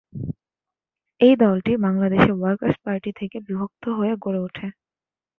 [1.21, 4.67] এই দলটি বাংলাদেশের ওয়ার্কার্স পার্টি থেকে বিভক্ত হয়ে গড়ে ওঠে।